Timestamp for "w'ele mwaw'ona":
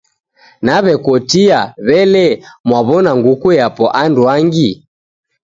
1.85-3.11